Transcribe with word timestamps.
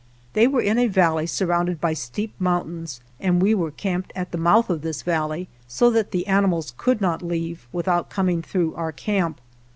They 0.33 0.47
were 0.47 0.63
in 0.63 0.79
a 0.79 0.87
valley 0.87 1.27
sur 1.27 1.45
rounded 1.45 1.79
by 1.79 1.93
steep 1.93 2.33
mountains, 2.39 3.01
and 3.19 3.39
we 3.39 3.53
were 3.53 3.69
camped 3.69 4.11
at 4.15 4.31
the 4.31 4.37
mouth 4.39 4.67
of 4.71 4.81
this 4.81 5.03
valley 5.03 5.47
so 5.67 5.91
that 5.91 6.09
the 6.09 6.25
animals 6.25 6.73
could 6.75 7.01
not 7.01 7.21
leave 7.21 7.67
without 7.71 8.09
coming 8.09 8.41
through 8.41 8.73
our 8.73 8.91
camp. 8.91 9.39